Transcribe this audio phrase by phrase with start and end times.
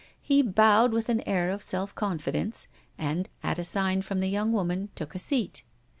[0.19, 2.67] He bowed with an air of self confidence,
[2.97, 5.61] and at a sign from the young woman took a seat.